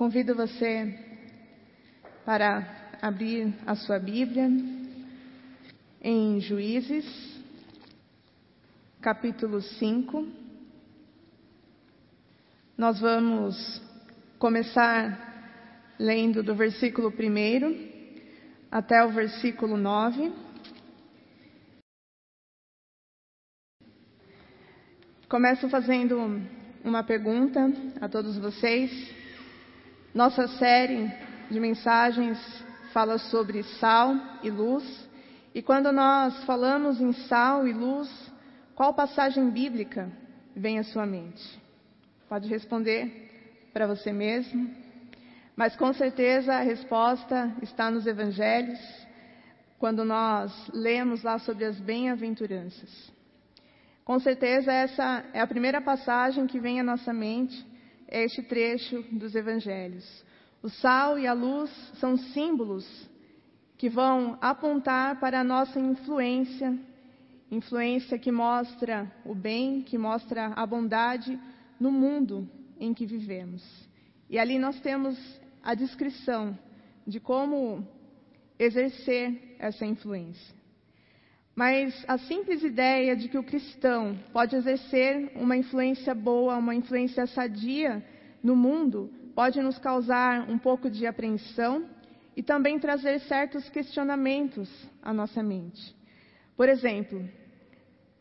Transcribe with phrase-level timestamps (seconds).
[0.00, 0.98] Convido você
[2.24, 4.48] para abrir a sua Bíblia
[6.00, 7.04] em Juízes,
[9.02, 10.26] capítulo 5.
[12.78, 13.82] Nós vamos
[14.38, 17.90] começar lendo do versículo 1
[18.70, 20.32] até o versículo 9.
[25.28, 26.40] Começo fazendo
[26.82, 27.70] uma pergunta
[28.00, 29.19] a todos vocês.
[30.12, 31.08] Nossa série
[31.48, 32.36] de mensagens
[32.92, 35.08] fala sobre sal e luz.
[35.54, 38.10] E quando nós falamos em sal e luz,
[38.74, 40.10] qual passagem bíblica
[40.54, 41.62] vem à sua mente?
[42.28, 44.74] Pode responder para você mesmo.
[45.54, 48.80] Mas com certeza a resposta está nos evangelhos,
[49.78, 53.12] quando nós lemos lá sobre as bem-aventuranças.
[54.04, 57.69] Com certeza essa é a primeira passagem que vem à nossa mente
[58.10, 60.24] este trecho dos evangelhos.
[60.62, 62.86] O sal e a luz são símbolos
[63.78, 66.78] que vão apontar para a nossa influência,
[67.50, 71.38] influência que mostra o bem, que mostra a bondade
[71.78, 72.46] no mundo
[72.78, 73.62] em que vivemos.
[74.28, 75.18] E ali nós temos
[75.62, 76.58] a descrição
[77.06, 77.86] de como
[78.58, 80.59] exercer essa influência.
[81.54, 87.26] Mas a simples ideia de que o cristão pode exercer uma influência boa, uma influência
[87.26, 88.04] sadia
[88.42, 91.88] no mundo, pode nos causar um pouco de apreensão
[92.36, 94.70] e também trazer certos questionamentos
[95.02, 95.94] à nossa mente.
[96.56, 97.28] Por exemplo,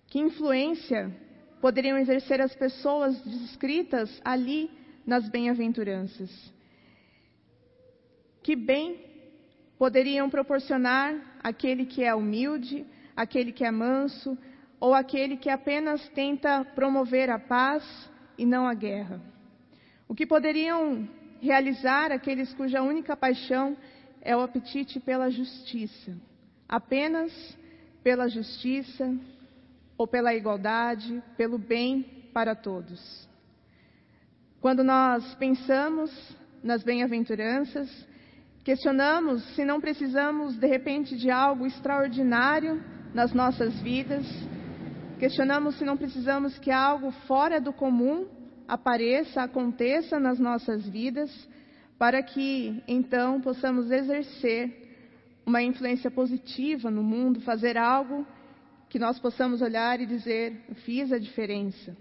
[0.08, 1.16] que influência
[1.62, 4.70] poderiam exercer as pessoas descritas ali
[5.06, 6.30] nas bem-aventuranças?
[8.42, 9.00] Que bem
[9.78, 12.86] poderiam proporcionar aquele que é humilde,
[13.20, 14.38] aquele que é manso
[14.80, 17.84] ou aquele que apenas tenta promover a paz
[18.38, 19.20] e não a guerra?
[20.08, 21.06] O que poderiam
[21.42, 23.76] realizar aqueles cuja única paixão
[24.22, 26.16] é o apetite pela justiça?
[26.68, 27.58] Apenas
[28.02, 29.14] pela justiça
[29.98, 33.28] ou pela igualdade, pelo bem para todos.
[34.62, 36.10] Quando nós pensamos
[36.64, 37.90] nas bem-aventuranças,
[38.64, 42.82] questionamos se não precisamos de repente de algo extraordinário
[43.14, 44.26] nas nossas vidas.
[45.18, 48.28] Questionamos se não precisamos que algo fora do comum
[48.68, 51.30] apareça, aconteça nas nossas vidas,
[51.98, 54.88] para que então possamos exercer
[55.46, 58.26] uma influência positiva no mundo, fazer algo
[58.88, 61.98] que nós possamos olhar e dizer: fiz a diferença.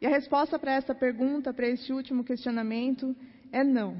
[0.00, 3.14] E a resposta para essa pergunta, para este último questionamento,
[3.52, 3.96] é não.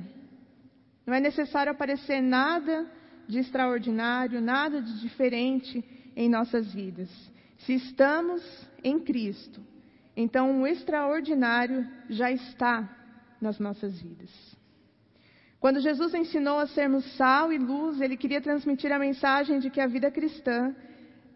[1.07, 2.87] Não é necessário aparecer nada
[3.29, 5.85] de extraordinário, nada de diferente
[6.17, 7.09] em nossas vidas.
[7.59, 8.43] Se estamos
[8.83, 9.61] em Cristo,
[10.17, 12.89] então o extraordinário já está
[13.41, 14.31] nas nossas vidas.
[15.59, 19.81] Quando Jesus ensinou a sermos sal e luz, ele queria transmitir a mensagem de que
[19.81, 20.75] a vida cristã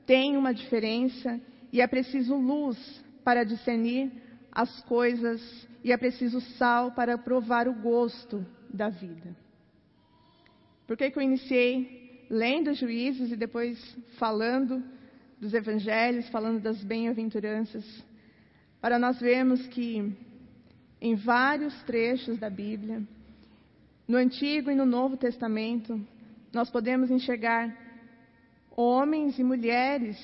[0.07, 1.41] tem uma diferença
[1.73, 4.11] e é preciso luz para discernir
[4.51, 9.37] as coisas e é preciso sal para provar o gosto da vida.
[10.87, 12.04] Por que, que eu iniciei
[12.35, 13.79] lendo juízes e depois
[14.19, 14.83] falando
[15.41, 17.85] dos evangelhos, falando das bem-aventuranças,
[18.81, 20.13] para nós vermos que
[21.01, 23.03] em vários trechos da Bíblia,
[24.09, 26.01] no Antigo e no Novo Testamento,
[26.53, 27.75] nós podemos enxergar
[28.77, 30.19] homens e mulheres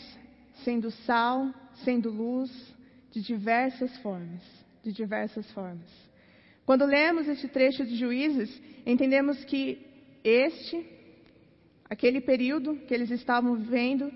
[0.65, 1.55] sendo sal,
[1.85, 2.51] sendo luz,
[3.13, 4.43] de diversas formas,
[4.83, 5.89] de diversas formas.
[6.67, 9.87] Quando lemos este trecho de Juízes, entendemos que
[10.23, 11.00] este
[11.91, 14.13] Aquele período que eles estavam vivendo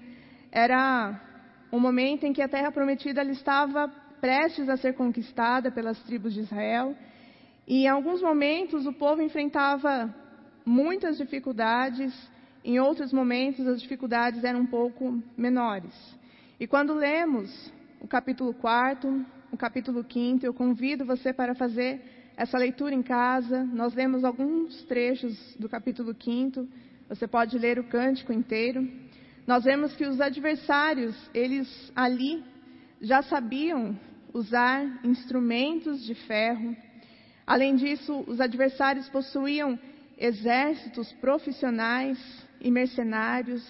[0.52, 1.20] era
[1.72, 3.88] um momento em que a terra prometida estava
[4.20, 6.96] prestes a ser conquistada pelas tribos de Israel.
[7.66, 10.14] E em alguns momentos o povo enfrentava
[10.64, 12.14] muitas dificuldades,
[12.64, 15.92] em outros momentos as dificuldades eram um pouco menores.
[16.60, 22.00] E quando lemos o capítulo 4, o capítulo 5, eu convido você para fazer
[22.36, 23.64] essa leitura em casa.
[23.64, 26.68] Nós lemos alguns trechos do capítulo 5
[27.08, 28.88] você pode ler o cântico inteiro.
[29.46, 32.42] Nós vemos que os adversários, eles ali
[33.00, 33.98] já sabiam
[34.32, 36.76] usar instrumentos de ferro.
[37.46, 39.78] Além disso, os adversários possuíam
[40.16, 42.18] exércitos profissionais
[42.60, 43.62] e mercenários,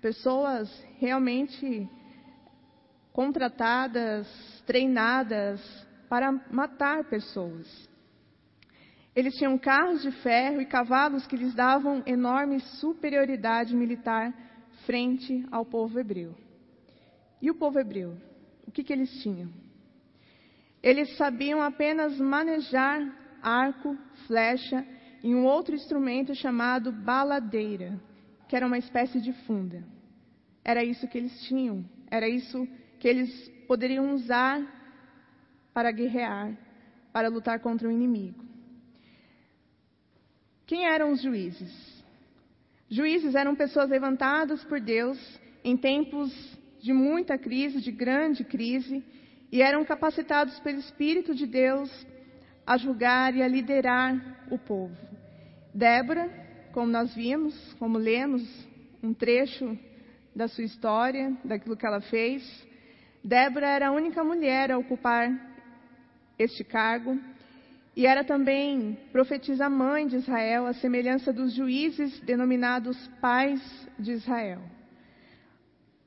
[0.00, 0.68] pessoas
[0.98, 1.88] realmente
[3.12, 4.26] contratadas,
[4.66, 5.60] treinadas
[6.08, 7.91] para matar pessoas.
[9.14, 14.32] Eles tinham carros de ferro e cavalos que lhes davam enorme superioridade militar
[14.86, 16.34] frente ao povo hebreu.
[17.40, 18.16] E o povo hebreu?
[18.66, 19.50] O que, que eles tinham?
[20.82, 23.00] Eles sabiam apenas manejar
[23.42, 24.84] arco, flecha
[25.22, 28.00] e um outro instrumento chamado baladeira,
[28.48, 29.84] que era uma espécie de funda.
[30.64, 32.66] Era isso que eles tinham, era isso
[32.98, 34.60] que eles poderiam usar
[35.74, 36.56] para guerrear,
[37.12, 38.41] para lutar contra o inimigo.
[40.72, 42.02] Quem eram os juízes?
[42.88, 45.18] Juízes eram pessoas levantadas por Deus
[45.62, 46.32] em tempos
[46.80, 49.04] de muita crise, de grande crise,
[49.52, 51.90] e eram capacitados pelo Espírito de Deus
[52.66, 54.96] a julgar e a liderar o povo.
[55.74, 56.30] Débora,
[56.72, 58.42] como nós vimos, como lemos
[59.02, 59.78] um trecho
[60.34, 62.42] da sua história, daquilo que ela fez,
[63.22, 65.28] Débora era a única mulher a ocupar
[66.38, 67.20] este cargo
[67.94, 73.60] e era também profetisa mãe de Israel, a semelhança dos juízes denominados pais
[73.98, 74.62] de Israel.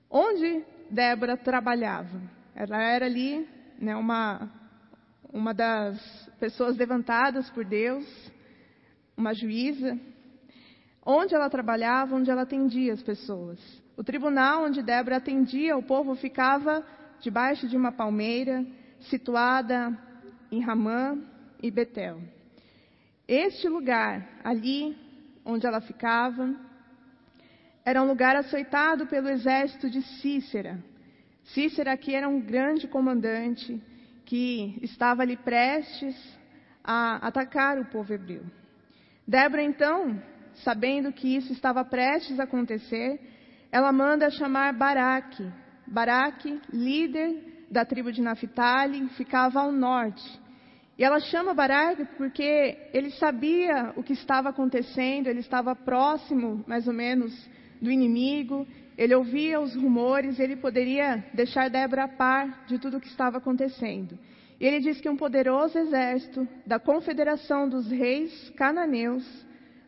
[0.09, 2.19] Onde Débora trabalhava?
[2.55, 3.47] Ela era ali
[3.77, 4.49] né, uma,
[5.31, 5.99] uma das
[6.39, 8.03] pessoas levantadas por Deus,
[9.15, 9.99] uma juíza.
[11.05, 13.59] Onde ela trabalhava, onde ela atendia as pessoas.
[13.95, 16.83] O tribunal onde Débora atendia o povo ficava
[17.19, 18.65] debaixo de uma palmeira,
[19.01, 19.95] situada
[20.51, 22.19] em Ramã e Betel.
[23.27, 24.95] Este lugar, ali
[25.43, 26.55] onde ela ficava,
[27.83, 30.83] era um lugar açoitado pelo exército de Cícera.
[31.43, 33.81] Cícera aqui era um grande comandante
[34.25, 36.15] que estava ali prestes
[36.83, 38.43] a atacar o povo hebreu.
[39.27, 40.21] Débora, então,
[40.63, 43.19] sabendo que isso estava prestes a acontecer,
[43.71, 45.51] ela manda chamar Baraque.
[45.85, 50.44] Baraque, líder da tribo de Naphtali, ficava ao norte.
[50.97, 56.87] E ela chama Baraque porque ele sabia o que estava acontecendo, ele estava próximo, mais
[56.87, 57.33] ou menos,
[57.81, 58.65] do inimigo,
[58.97, 63.39] ele ouvia os rumores, ele poderia deixar Débora a par de tudo o que estava
[63.39, 64.17] acontecendo.
[64.57, 69.25] E ele diz que um poderoso exército da confederação dos reis cananeus,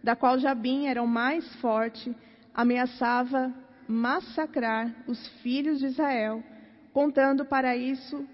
[0.04, 2.14] da qual Jabim era o mais forte,
[2.54, 3.54] ameaçava
[3.88, 6.44] massacrar os filhos de Israel,
[6.92, 8.28] contando para isso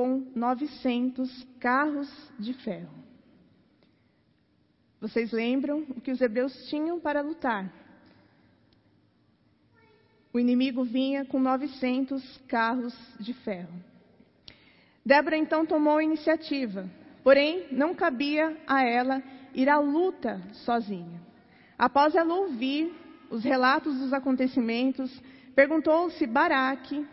[0.00, 2.08] com 900 carros
[2.38, 2.88] de ferro.
[4.98, 7.70] Vocês lembram o que os hebreus tinham para lutar?
[10.32, 13.74] O inimigo vinha com 900 carros de ferro.
[15.04, 16.88] Débora então tomou a iniciativa,
[17.22, 19.22] porém não cabia a ela
[19.54, 21.20] ir à luta sozinha.
[21.76, 22.90] Após ela ouvir
[23.28, 25.22] os relatos dos acontecimentos,
[25.54, 27.06] perguntou se Baraque,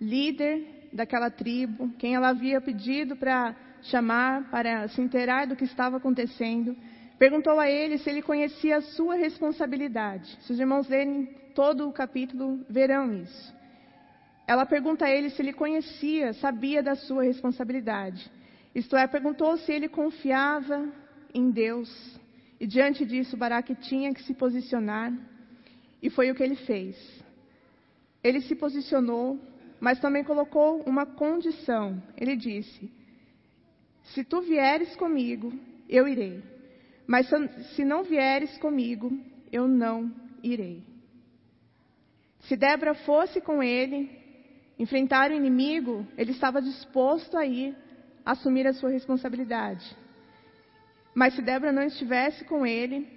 [0.00, 5.98] líder daquela tribo, quem ela havia pedido para chamar, para se inteirar do que estava
[5.98, 6.76] acontecendo,
[7.18, 10.36] perguntou a ele se ele conhecia a sua responsabilidade.
[10.40, 13.54] Se os irmãos lerem todo o capítulo, verão isso.
[14.46, 18.30] Ela pergunta a ele se ele conhecia, sabia da sua responsabilidade.
[18.74, 20.88] Isto é, perguntou se ele confiava
[21.34, 21.90] em Deus.
[22.60, 25.12] E diante disso, Baraque tinha que se posicionar.
[26.02, 26.96] E foi o que ele fez.
[28.22, 29.40] Ele se posicionou
[29.80, 32.02] mas também colocou uma condição.
[32.16, 32.90] Ele disse:
[34.04, 35.52] Se tu vieres comigo,
[35.88, 36.42] eu irei.
[37.06, 37.28] Mas
[37.74, 39.12] se não vieres comigo,
[39.52, 40.12] eu não
[40.42, 40.82] irei.
[42.40, 44.10] Se Débora fosse com ele,
[44.78, 47.76] enfrentar o inimigo, ele estava disposto a ir
[48.24, 49.96] assumir a sua responsabilidade.
[51.14, 53.08] Mas se Débora não estivesse com ele,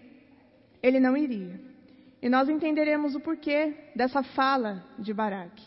[0.82, 1.60] ele não iria.
[2.22, 5.64] E nós entenderemos o porquê dessa fala de Baraque.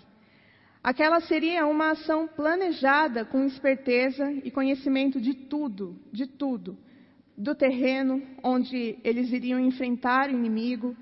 [0.83, 6.77] Aquela seria uma ação planejada com esperteza e conhecimento de tudo, de tudo.
[7.39, 10.97] Do terreno onde eles iriam enfrentar o inimigo,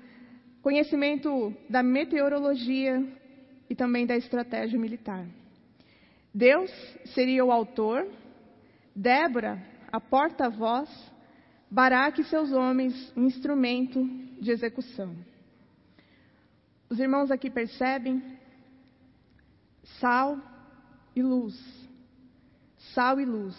[0.61, 3.03] conhecimento da meteorologia
[3.67, 5.25] e também da estratégia militar.
[6.33, 6.71] Deus
[7.13, 8.07] seria o autor,
[8.95, 9.61] Débora,
[9.91, 10.89] a porta-voz,
[11.69, 14.03] Baraque e seus homens, um instrumento
[14.39, 15.15] de execução.
[16.89, 18.21] Os irmãos aqui percebem
[19.99, 20.39] Sal
[21.15, 21.59] e luz.
[22.93, 23.55] Sal e luz.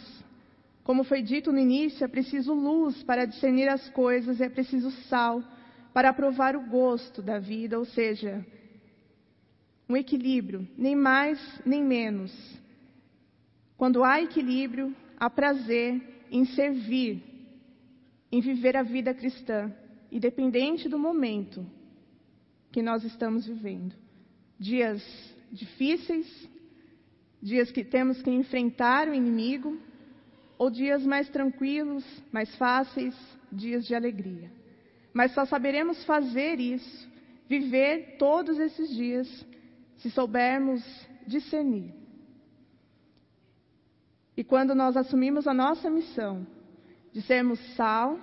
[0.85, 5.43] Como foi dito no início, é preciso luz para discernir as coisas, é preciso sal
[5.93, 8.45] para provar o gosto da vida, ou seja,
[9.89, 12.33] um equilíbrio, nem mais nem menos.
[13.77, 17.23] Quando há equilíbrio, há prazer em servir,
[18.31, 19.73] em viver a vida cristã,
[20.11, 21.65] independente do momento
[22.73, 23.95] que nós estamos vivendo.
[24.59, 25.03] Dias
[25.53, 26.49] difíceis,
[27.41, 29.79] dias que temos que enfrentar o inimigo,
[30.57, 33.15] ou dias mais tranquilos, mais fáceis,
[33.51, 34.51] dias de alegria.
[35.13, 37.09] Mas só saberemos fazer isso,
[37.49, 39.47] viver todos esses dias,
[39.97, 40.83] se soubermos
[41.27, 41.93] discernir.
[44.37, 46.47] E quando nós assumimos a nossa missão
[47.13, 48.19] de sermos sal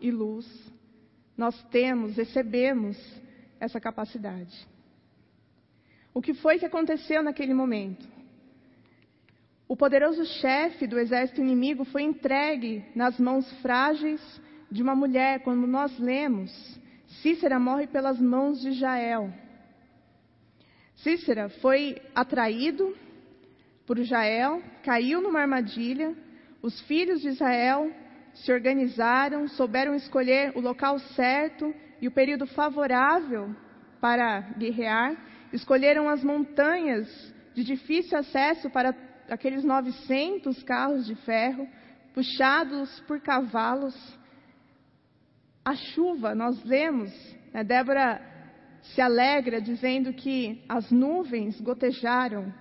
[0.00, 0.46] e luz,
[1.36, 2.98] nós temos, recebemos
[3.60, 4.66] essa capacidade.
[6.14, 8.06] O que foi que aconteceu naquele momento?
[9.66, 14.20] O poderoso chefe do exército inimigo foi entregue nas mãos frágeis
[14.70, 16.50] de uma mulher, quando nós lemos,
[17.20, 19.32] Cícera morre pelas mãos de Jael.
[20.96, 22.96] Cícera foi atraído
[23.86, 26.14] por Jael, caiu numa armadilha.
[26.62, 27.90] Os filhos de Israel
[28.34, 33.54] se organizaram, souberam escolher o local certo e o período favorável
[34.00, 35.16] para guerrear.
[35.52, 37.08] Escolheram as montanhas
[37.54, 38.94] de difícil acesso para
[39.28, 41.68] aqueles 900 carros de ferro,
[42.14, 43.94] puxados por cavalos.
[45.64, 47.12] A chuva, nós lemos,
[47.52, 48.20] né, Débora
[48.82, 52.52] se alegra dizendo que as nuvens gotejaram,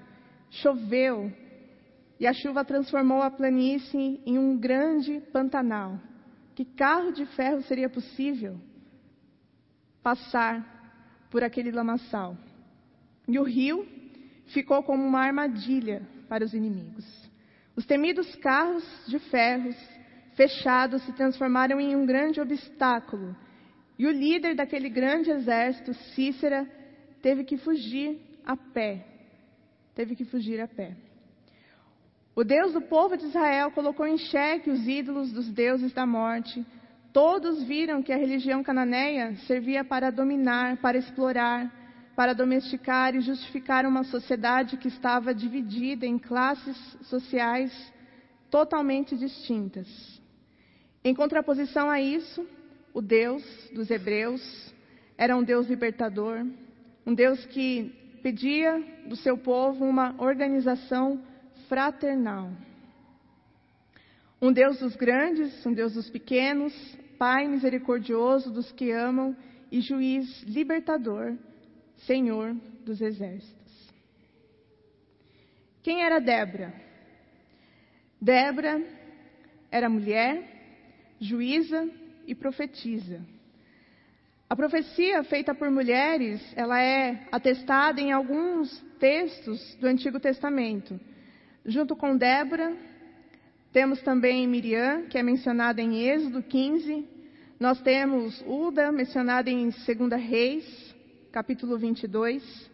[0.49, 1.31] choveu,
[2.19, 5.99] e a chuva transformou a planície em um grande pantanal.
[6.53, 8.59] Que carro de ferro seria possível
[10.03, 12.37] passar por aquele lamaçal?
[13.31, 13.87] E o rio
[14.47, 17.05] ficou como uma armadilha para os inimigos.
[17.75, 19.75] Os temidos carros de ferros
[20.35, 23.35] fechados se transformaram em um grande obstáculo
[23.97, 26.67] e o líder daquele grande exército, Cícera,
[27.21, 29.05] teve que fugir a pé.
[29.95, 30.95] Teve que fugir a pé.
[32.35, 36.65] O Deus do povo de Israel colocou em xeque os ídolos dos deuses da morte.
[37.13, 41.80] Todos viram que a religião cananeia servia para dominar, para explorar,
[42.21, 47.71] para domesticar e justificar uma sociedade que estava dividida em classes sociais
[48.47, 49.87] totalmente distintas.
[51.03, 52.47] Em contraposição a isso,
[52.93, 54.71] o Deus dos Hebreus
[55.17, 56.45] era um Deus libertador,
[57.07, 61.23] um Deus que pedia do seu povo uma organização
[61.67, 62.51] fraternal.
[64.39, 66.71] Um Deus dos grandes, um Deus dos pequenos,
[67.17, 69.35] Pai misericordioso dos que amam
[69.71, 71.35] e juiz libertador,
[72.05, 72.53] Senhor
[72.85, 73.91] dos exércitos.
[75.83, 76.73] Quem era Débora?
[78.19, 78.81] Débora
[79.71, 80.43] era mulher,
[81.19, 81.89] juíza
[82.27, 83.21] e profetiza.
[84.49, 90.99] A profecia feita por mulheres, ela é atestada em alguns textos do Antigo Testamento.
[91.65, 92.75] Junto com Débora,
[93.71, 97.07] temos também Miriam, que é mencionada em Êxodo 15.
[97.59, 100.90] Nós temos Uda, mencionada em 2 Reis,
[101.31, 102.69] capítulo 22.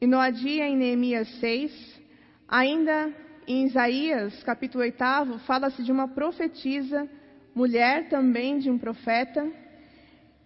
[0.00, 2.00] E Noadia, em Neemias 6.
[2.46, 3.12] Ainda
[3.48, 7.08] em Isaías, capítulo 8, fala-se de uma profetisa
[7.54, 9.50] mulher também de um profeta.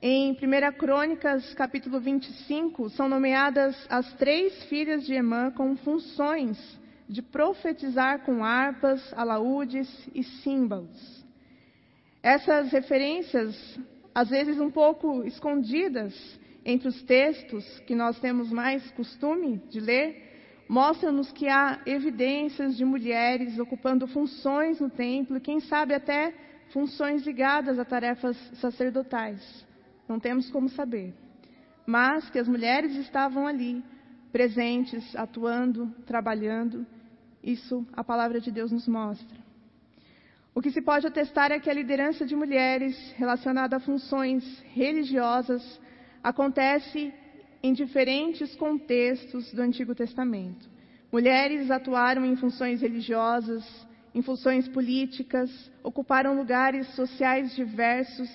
[0.01, 6.57] Em 1 Crônicas, capítulo 25, são nomeadas as três filhas de Emã com funções
[7.09, 11.25] de profetizar com harpas, alaúdes e símbolos.
[12.23, 13.79] Essas referências,
[14.15, 16.38] às vezes um pouco escondidas
[16.69, 22.85] entre os textos que nós temos mais costume de ler, mostram-nos que há evidências de
[22.85, 26.35] mulheres ocupando funções no templo, quem sabe até
[26.71, 29.67] funções ligadas a tarefas sacerdotais.
[30.07, 31.15] Não temos como saber.
[31.87, 33.83] Mas que as mulheres estavam ali,
[34.31, 36.87] presentes, atuando, trabalhando,
[37.43, 39.39] isso a palavra de Deus nos mostra.
[40.55, 44.45] O que se pode atestar é que a liderança de mulheres relacionada a funções
[44.75, 45.81] religiosas
[46.23, 47.13] acontece
[47.63, 50.69] em diferentes contextos do Antigo Testamento.
[51.11, 53.65] Mulheres atuaram em funções religiosas,
[54.15, 55.51] em funções políticas,
[55.83, 58.29] ocuparam lugares sociais diversos.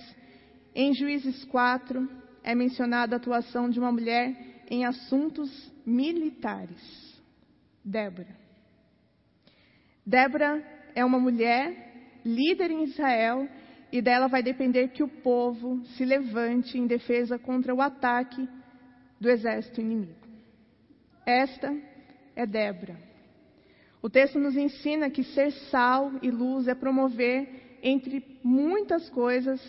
[0.76, 2.10] Em Juízes 4
[2.44, 4.36] é mencionada a atuação de uma mulher
[4.70, 7.22] em assuntos militares.
[7.84, 8.36] Débora.
[10.06, 10.64] Débora
[10.96, 13.48] é uma mulher líder em Israel
[13.94, 18.50] e dela vai depender que o povo se levante em defesa contra o ataque
[19.20, 20.16] do exército inimigo.
[21.24, 21.72] Esta
[22.36, 22.98] é Débora.
[24.02, 29.62] O texto nos ensina que ser sal e luz é promover, entre muitas coisas,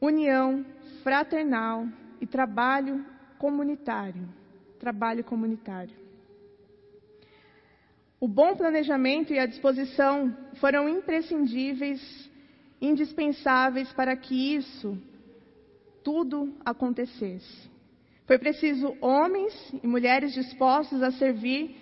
[0.00, 0.64] união
[1.02, 1.86] fraternal
[2.18, 3.04] e trabalho
[3.38, 4.26] comunitário.
[4.78, 5.94] Trabalho comunitário.
[8.18, 12.29] O bom planejamento e a disposição foram imprescindíveis,
[12.80, 14.96] indispensáveis para que isso
[16.02, 17.70] tudo acontecesse.
[18.26, 21.76] Foi preciso homens e mulheres dispostos a servir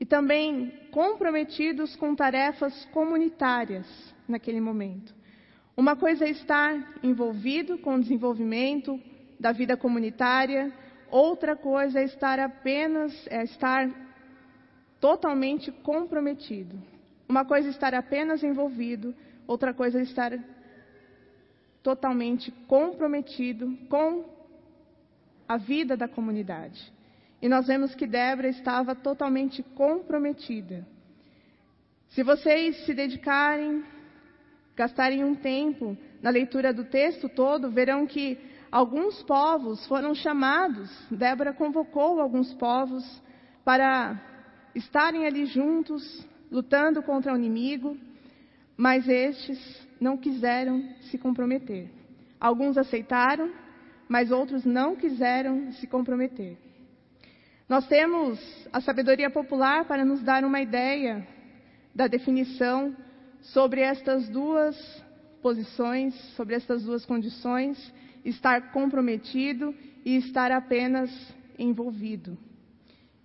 [0.00, 3.86] e também comprometidos com tarefas comunitárias
[4.28, 5.14] naquele momento.
[5.76, 9.00] Uma coisa é estar envolvido com o desenvolvimento
[9.38, 10.72] da vida comunitária,
[11.10, 13.90] outra coisa é estar apenas é estar
[15.00, 16.80] totalmente comprometido.
[17.28, 19.14] Uma coisa é estar apenas envolvido,
[19.46, 20.32] outra coisa é estar
[21.82, 24.24] totalmente comprometido com
[25.46, 26.92] a vida da comunidade.
[27.42, 30.86] E nós vemos que Débora estava totalmente comprometida.
[32.08, 33.84] Se vocês se dedicarem,
[34.74, 38.38] gastarem um tempo na leitura do texto todo, verão que
[38.72, 40.90] alguns povos foram chamados.
[41.10, 43.04] Débora convocou alguns povos
[43.62, 44.18] para
[44.74, 47.98] estarem ali juntos, lutando contra o inimigo,
[48.76, 51.88] mas estes não quiseram se comprometer.
[52.40, 53.50] Alguns aceitaram,
[54.08, 56.56] mas outros não quiseram se comprometer.
[57.68, 58.38] Nós temos
[58.72, 61.26] a sabedoria popular para nos dar uma ideia
[61.94, 62.94] da definição
[63.40, 64.76] sobre estas duas
[65.40, 67.92] posições, sobre estas duas condições,
[68.24, 71.10] estar comprometido e estar apenas
[71.58, 72.36] envolvido.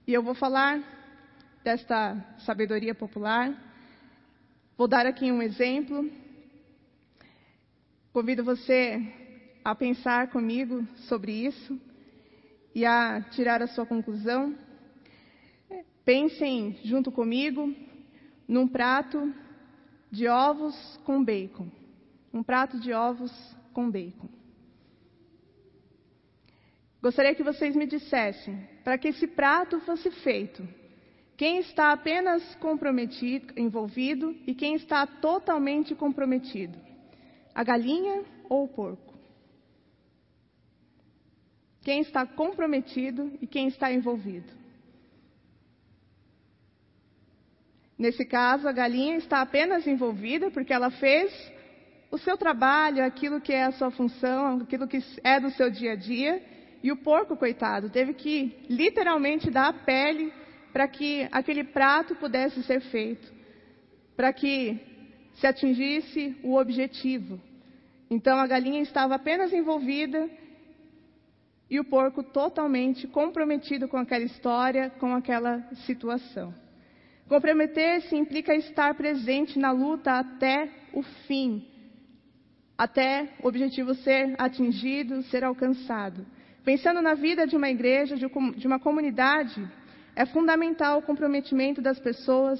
[0.07, 0.81] E eu vou falar
[1.63, 3.53] desta sabedoria popular.
[4.79, 6.09] Vou dar aqui um exemplo.
[8.13, 8.97] Convido você
[9.61, 11.77] a pensar comigo sobre isso
[12.73, 14.57] e a tirar a sua conclusão.
[16.05, 17.75] Pensem junto comigo
[18.47, 19.35] num prato
[20.09, 21.69] de ovos com bacon.
[22.33, 23.33] Um prato de ovos
[23.73, 24.29] com bacon.
[27.01, 30.65] Gostaria que vocês me dissessem, para que esse prato fosse feito,
[31.39, 36.77] quem está apenas comprometido, envolvido e quem está totalmente comprometido?
[37.55, 39.17] A galinha ou o porco?
[41.81, 44.51] Quem está comprometido e quem está envolvido?
[47.97, 51.31] Nesse caso, a galinha está apenas envolvida porque ela fez
[52.11, 55.93] o seu trabalho, aquilo que é a sua função, aquilo que é do seu dia
[55.93, 56.43] a dia,
[56.83, 60.33] e o porco, coitado, teve que literalmente dar a pele
[60.71, 63.31] para que aquele prato pudesse ser feito,
[64.15, 64.79] para que
[65.35, 67.39] se atingisse o objetivo.
[68.09, 70.29] Então a galinha estava apenas envolvida
[71.69, 76.53] e o porco totalmente comprometido com aquela história, com aquela situação.
[77.27, 81.63] Comprometer-se implica estar presente na luta até o fim,
[82.75, 86.25] até o objetivo ser atingido, ser alcançado.
[86.65, 89.61] Pensando na vida de uma igreja, de uma comunidade,
[90.19, 92.59] é fundamental o comprometimento das pessoas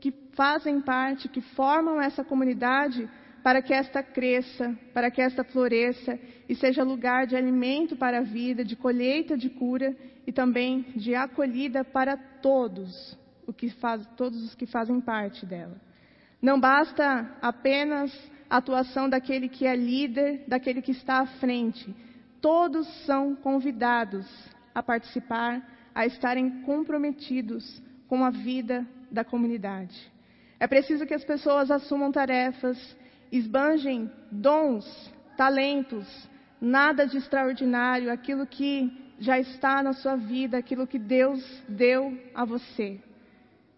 [0.00, 3.06] que fazem parte, que formam essa comunidade,
[3.42, 8.22] para que esta cresça, para que esta floresça e seja lugar de alimento para a
[8.22, 9.94] vida, de colheita, de cura
[10.26, 13.18] e também de acolhida para todos,
[13.78, 15.76] faz, todos os que fazem parte dela.
[16.40, 18.10] Não basta apenas
[18.48, 21.94] a atuação daquele que é líder, daquele que está à frente.
[22.40, 24.26] Todos são convidados
[24.74, 25.62] a participar
[25.94, 30.12] a estarem comprometidos com a vida da comunidade.
[30.58, 32.96] É preciso que as pessoas assumam tarefas,
[33.30, 36.06] esbanjem dons, talentos,
[36.60, 42.44] nada de extraordinário, aquilo que já está na sua vida, aquilo que Deus deu a
[42.44, 43.00] você.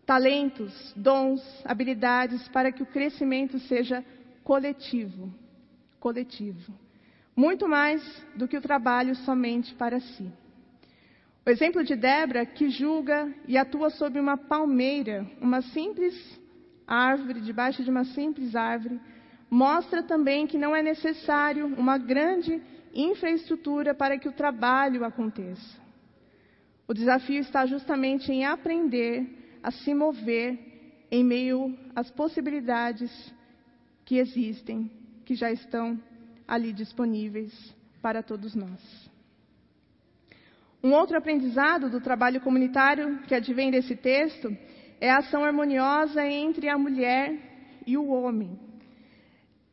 [0.05, 4.05] Talentos, dons, habilidades para que o crescimento seja
[4.45, 5.35] coletivo.
[5.99, 6.73] Coletivo.
[7.35, 8.03] Muito mais
[8.37, 10.33] do que o trabalho somente para si.
[11.47, 16.13] O exemplo de Débora, que julga e atua sobre uma palmeira, uma simples
[16.85, 19.01] árvore, debaixo de uma simples árvore,
[19.49, 22.61] mostra também que não é necessário uma grande
[22.93, 25.81] infraestrutura para que o trabalho aconteça.
[26.89, 30.59] O desafio está justamente em aprender a se mover
[31.13, 33.33] em meio às possibilidades
[34.05, 34.91] que existem,
[35.25, 35.97] que já estão
[36.49, 37.53] ali disponíveis
[38.03, 39.06] para todos nós.
[40.83, 44.57] Um outro aprendizado do trabalho comunitário que advém desse texto
[45.01, 47.37] é a ação harmoniosa entre a mulher
[47.87, 48.59] e o homem.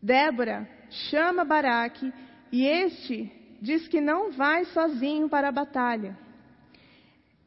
[0.02, 2.14] Débora chama Baraque
[2.52, 6.18] e este diz que não vai sozinho para a batalha.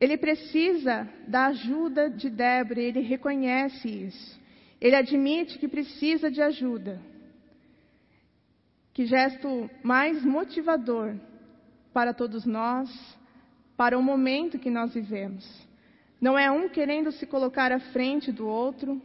[0.01, 4.41] Ele precisa da ajuda de Débora, ele reconhece isso.
[4.81, 7.01] Ele admite que precisa de ajuda.
[8.93, 11.17] Que gesto mais motivador
[11.93, 12.89] para todos nós
[13.77, 15.45] para o momento que nós vivemos.
[16.21, 19.01] Não é um querendo se colocar à frente do outro,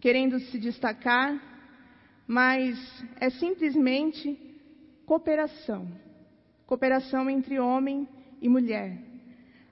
[0.00, 1.40] querendo se destacar,
[2.26, 2.76] mas
[3.18, 4.38] é simplesmente
[5.06, 5.86] cooperação
[6.66, 8.08] cooperação entre homem
[8.42, 8.98] e mulher.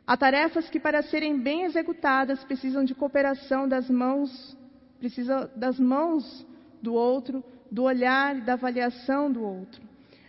[0.07, 4.57] Há tarefas que, para serem bem executadas, precisam de cooperação das mãos,
[4.99, 6.47] precisam das mãos
[6.81, 9.83] do outro, do olhar e da avaliação do outro.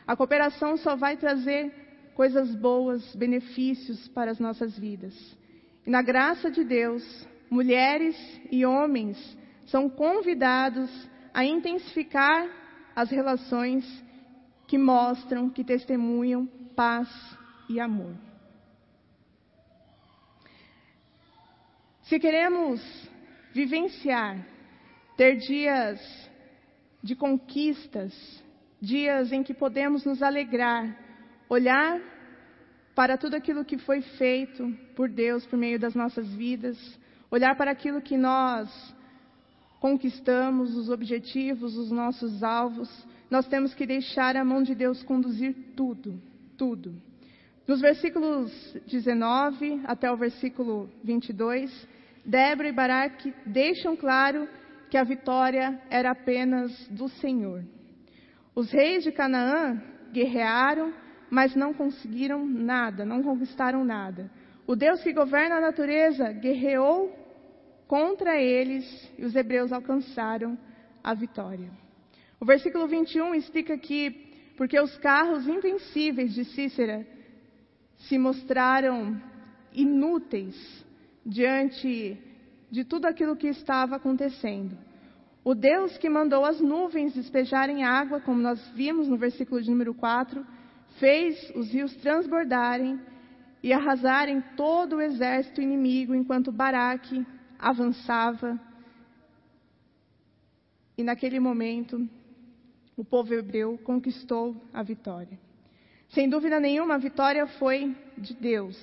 [0.08, 1.74] A cooperação só vai trazer
[2.16, 5.14] coisas boas, benefícios para as nossas vidas.
[5.86, 7.04] E na graça de Deus,
[7.50, 8.16] mulheres
[8.50, 10.90] e homens são convidados
[11.34, 12.48] a intensificar
[12.96, 13.86] as relações
[14.66, 17.10] que mostram, que testemunham paz
[17.70, 18.16] e amor.
[22.04, 22.82] Se queremos
[23.54, 24.46] vivenciar,
[25.18, 26.00] ter dias
[27.04, 28.14] de conquistas,
[28.82, 31.05] dias em que podemos nos alegrar,
[31.50, 32.02] olhar
[32.96, 36.78] para tudo aquilo que foi feito por Deus por meio das nossas vidas,
[37.30, 38.70] olhar para aquilo que nós
[39.80, 42.90] conquistamos, os objetivos, os nossos alvos,
[43.30, 46.22] nós temos que deixar a mão de Deus conduzir tudo,
[46.58, 46.96] tudo.
[47.68, 48.52] Nos versículos
[48.88, 51.88] 19 até o versículo 22,
[52.26, 54.48] Débora e Baraque deixam claro
[54.90, 57.64] que a vitória era apenas do Senhor.
[58.56, 59.82] Os reis de Canaã
[60.12, 60.94] guerrearam,
[61.30, 64.30] mas não conseguiram nada, não conquistaram nada.
[64.68, 67.14] O Deus que governa a natureza guerreou
[67.88, 68.86] contra eles
[69.18, 70.58] e os hebreus alcançaram
[71.04, 71.70] a vitória.
[72.40, 77.06] O versículo 21 explica que, porque os carros invencíveis de Cícera
[77.98, 79.22] se mostraram
[79.72, 80.56] inúteis
[81.26, 82.18] diante
[82.70, 84.78] de tudo aquilo que estava acontecendo.
[85.44, 89.94] O Deus que mandou as nuvens despejarem água, como nós vimos no versículo de número
[89.94, 90.46] 4,
[91.00, 93.00] fez os rios transbordarem
[93.62, 97.26] e arrasarem todo o exército inimigo enquanto Baraque
[97.60, 98.60] avançava.
[100.98, 102.08] E naquele momento,
[102.96, 105.38] o povo hebreu conquistou a vitória.
[106.10, 108.78] Sem dúvida nenhuma, a vitória foi de Deus.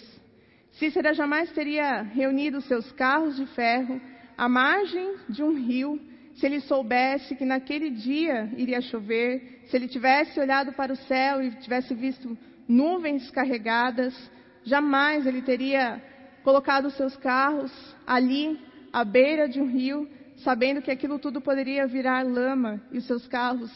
[0.73, 4.01] Cícera jamais teria reunido seus carros de ferro
[4.37, 6.01] à margem de um rio
[6.35, 11.43] se ele soubesse que naquele dia iria chover, se ele tivesse olhado para o céu
[11.43, 14.15] e tivesse visto nuvens carregadas,
[14.65, 16.03] jamais ele teria
[16.43, 17.73] colocado seus carros
[18.07, 18.59] ali
[18.93, 23.27] à beira de um rio, sabendo que aquilo tudo poderia virar lama e os seus
[23.29, 23.71] carros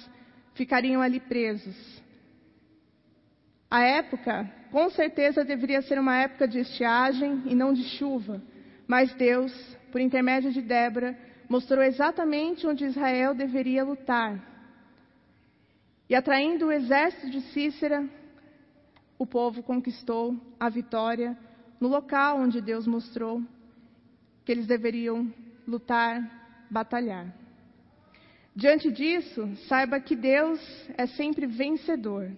[0.54, 2.02] ficariam ali presos.
[3.70, 8.42] A época, com certeza, deveria ser uma época de estiagem e não de chuva,
[8.86, 9.52] mas Deus,
[9.90, 11.16] por intermédio de Débora,
[11.48, 14.40] mostrou exatamente onde Israel deveria lutar.
[16.08, 18.08] E atraindo o exército de Cícera,
[19.18, 21.36] o povo conquistou a vitória
[21.80, 23.42] no local onde Deus mostrou
[24.44, 25.32] que eles deveriam
[25.66, 27.34] lutar, batalhar.
[28.54, 30.60] Diante disso, saiba que Deus
[30.96, 32.30] é sempre vencedor.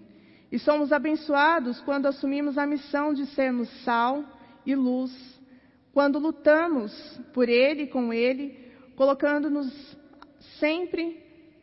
[0.51, 4.25] E somos abençoados quando assumimos a missão de sermos sal
[4.65, 5.13] e luz,
[5.93, 6.93] quando lutamos
[7.35, 8.68] por Ele, com Ele,
[8.99, 9.97] colocando-nos
[10.59, 11.23] sempre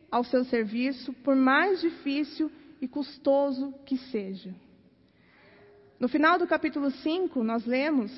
[0.10, 4.56] ao seu serviço, por mais difícil e custoso que seja.
[6.00, 8.10] No final do capítulo 5, nós lemos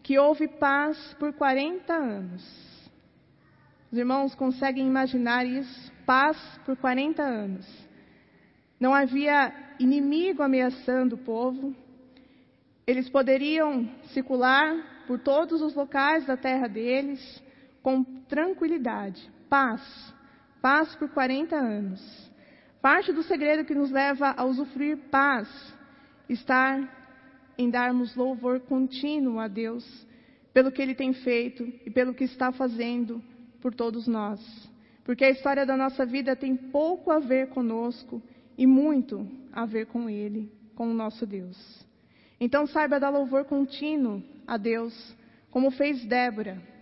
[0.00, 2.88] que houve paz por 40 anos.
[3.90, 5.92] Os irmãos conseguem imaginar isso?
[6.06, 7.66] Paz por 40 anos.
[8.78, 11.74] Não havia inimigo ameaçando o povo.
[12.86, 17.44] Eles poderiam circular por todos os locais da terra deles
[17.86, 19.80] com tranquilidade, paz,
[20.60, 22.32] paz por 40 anos.
[22.82, 25.48] Parte do segredo que nos leva a usufruir paz
[26.28, 26.80] está
[27.56, 29.84] em darmos louvor contínuo a Deus
[30.52, 33.22] pelo que Ele tem feito e pelo que está fazendo
[33.60, 34.40] por todos nós.
[35.04, 38.20] Porque a história da nossa vida tem pouco a ver conosco
[38.58, 41.86] e muito a ver com Ele, com o nosso Deus.
[42.40, 45.16] Então saiba dar louvor contínuo a Deus,
[45.52, 46.74] como fez Débora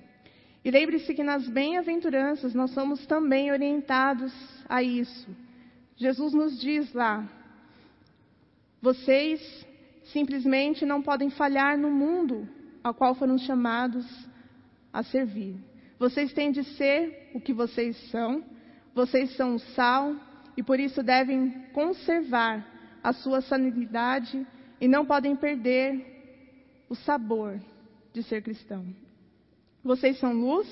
[0.64, 4.32] e lembre-se que nas bem-aventuranças nós somos também orientados
[4.66, 5.28] a isso.
[5.96, 7.28] Jesus nos diz lá:
[8.80, 9.66] vocês
[10.04, 12.48] simplesmente não podem falhar no mundo
[12.82, 14.06] ao qual foram chamados
[14.92, 15.56] a servir.
[15.98, 18.42] Vocês têm de ser o que vocês são,
[18.94, 20.16] vocês são o sal
[20.56, 22.66] e por isso devem conservar
[23.02, 24.46] a sua sanidade
[24.80, 27.60] e não podem perder o sabor
[28.12, 29.03] de ser cristão.
[29.84, 30.66] Vocês são luz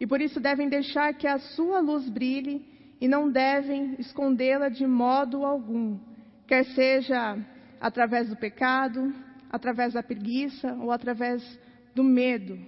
[0.00, 2.64] e por isso devem deixar que a sua luz brilhe
[3.00, 5.98] e não devem escondê-la de modo algum,
[6.46, 7.38] quer seja
[7.78, 9.14] através do pecado,
[9.50, 11.60] através da preguiça ou através
[11.94, 12.58] do medo.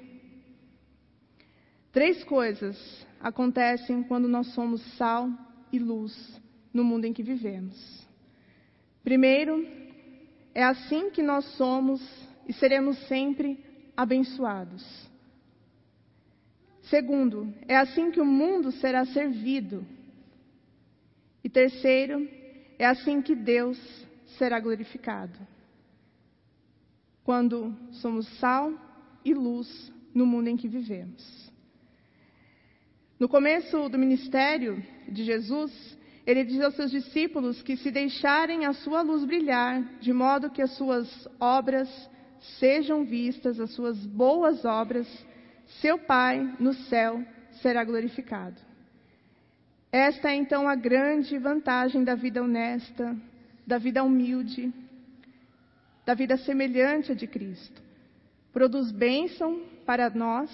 [1.90, 5.30] Três coisas acontecem quando nós somos sal
[5.72, 6.40] e luz
[6.72, 8.06] no mundo em que vivemos.
[9.02, 9.66] Primeiro,
[10.54, 12.02] é assim que nós somos
[12.46, 13.58] e seremos sempre
[13.96, 14.84] abençoados.
[16.90, 19.84] Segundo, é assim que o mundo será servido.
[21.42, 22.28] E terceiro,
[22.78, 23.78] é assim que Deus
[24.38, 25.38] será glorificado.
[27.24, 28.72] Quando somos sal
[29.24, 31.52] e luz no mundo em que vivemos.
[33.18, 35.72] No começo do ministério de Jesus,
[36.24, 40.62] ele diz aos seus discípulos que se deixarem a sua luz brilhar, de modo que
[40.62, 41.88] as suas obras
[42.60, 45.08] sejam vistas, as suas boas obras,
[45.66, 47.24] seu Pai no céu
[47.62, 48.56] será glorificado.
[49.90, 53.16] Esta é então a grande vantagem da vida honesta,
[53.66, 54.72] da vida humilde,
[56.04, 57.82] da vida semelhante a de Cristo.
[58.52, 60.50] Produz bênção para nós,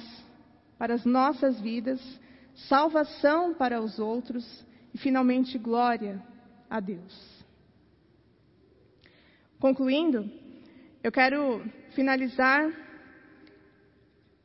[0.79, 2.01] para as nossas vidas,
[2.69, 6.23] salvação para os outros e, finalmente, glória
[6.69, 7.45] a Deus.
[9.59, 10.31] Concluindo,
[11.03, 11.63] eu quero
[11.95, 12.71] finalizar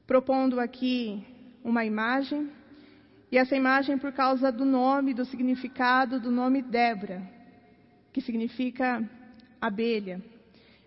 [0.07, 1.21] propondo aqui
[1.63, 2.49] uma imagem,
[3.29, 7.21] e essa imagem por causa do nome, do significado do nome Débora,
[8.13, 9.03] que significa
[9.59, 10.23] abelha.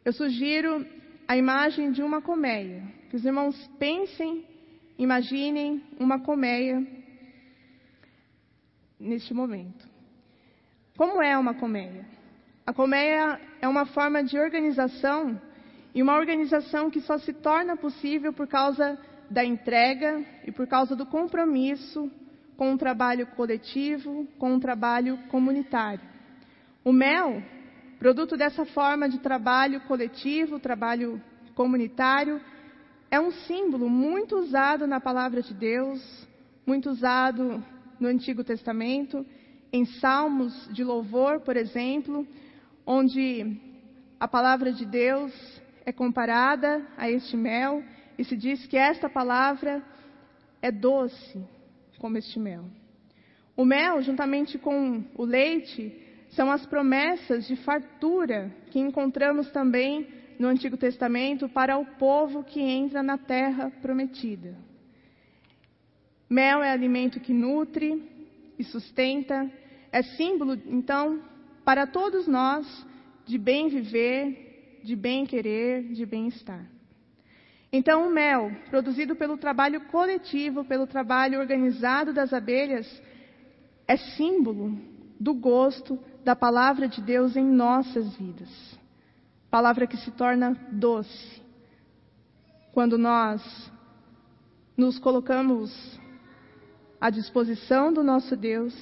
[0.03, 0.87] Eu sugiro
[1.29, 2.83] a imagem de uma colmeia.
[3.11, 4.45] Que os irmãos pensem,
[4.99, 6.87] imaginem uma colmeia
[8.99, 9.87] neste momento.
[10.97, 12.07] Como é uma colmeia?
[12.67, 15.41] A colmeia é uma forma de organização
[15.95, 18.99] e uma organização que só se torna possível por causa
[19.31, 22.11] da entrega e por causa do compromisso
[22.57, 26.01] com o trabalho coletivo, com o trabalho comunitário.
[26.85, 27.43] O mel,
[27.99, 31.23] produto dessa forma de trabalho coletivo, trabalho
[31.55, 32.41] comunitário,
[33.11, 36.29] é um símbolo muito usado na palavra de Deus,
[36.67, 37.63] muito usado
[37.99, 39.25] no Antigo Testamento,
[39.73, 42.27] em salmos de louvor, por exemplo,
[42.85, 43.57] onde
[44.19, 45.33] a palavra de Deus
[45.87, 47.83] é comparada a este mel
[48.21, 49.83] e se diz que esta palavra
[50.61, 51.43] é doce
[51.99, 52.67] como este mel.
[53.57, 55.91] O mel, juntamente com o leite,
[56.29, 60.07] são as promessas de fartura que encontramos também
[60.39, 64.55] no Antigo Testamento para o povo que entra na terra prometida.
[66.29, 68.07] Mel é alimento que nutre
[68.59, 69.51] e sustenta,
[69.91, 71.23] é símbolo, então,
[71.65, 72.87] para todos nós
[73.25, 76.80] de bem viver, de bem querer, de bem-estar.
[77.73, 82.87] Então, o mel, produzido pelo trabalho coletivo, pelo trabalho organizado das abelhas,
[83.87, 84.77] é símbolo
[85.19, 88.49] do gosto da palavra de Deus em nossas vidas.
[89.51, 91.41] Palavra que se torna doce
[92.73, 93.71] quando nós
[94.77, 96.01] nos colocamos
[97.01, 98.75] à disposição do nosso Deus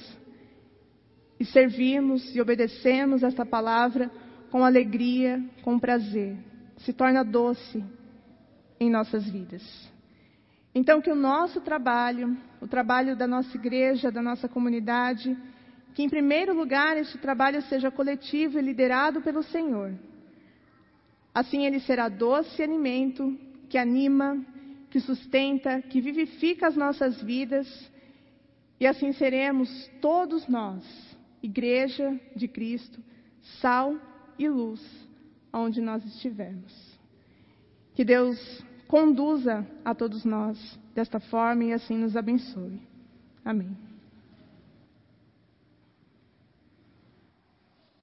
[1.39, 4.11] e servimos e obedecemos esta palavra
[4.51, 6.37] com alegria, com prazer.
[6.77, 7.83] Se torna doce
[8.79, 9.63] em nossas vidas.
[10.73, 15.35] Então, que o nosso trabalho, o trabalho da nossa igreja, da nossa comunidade,
[15.93, 19.93] que em primeiro lugar este trabalho seja coletivo e liderado pelo Senhor.
[21.33, 23.37] Assim ele será doce alimento
[23.67, 24.43] que anima,
[24.89, 27.67] que sustenta, que vivifica as nossas vidas
[28.79, 29.69] e assim seremos
[30.01, 30.83] todos nós,
[31.43, 33.03] Igreja de Cristo,
[33.59, 33.95] sal
[34.37, 34.81] e luz,
[35.51, 36.73] onde nós estivermos.
[37.93, 40.57] Que Deus conduza a todos nós
[40.95, 42.81] desta forma e assim nos abençoe.
[43.45, 43.88] Amém.